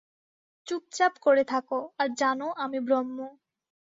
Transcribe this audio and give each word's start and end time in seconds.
চুপচাপ 0.67 1.13
করে 1.21 1.43
থাক, 1.43 1.67
আর 1.99 2.07
জান, 2.17 2.39
আমি 2.55 2.79
ব্রহ্ম। 2.79 3.17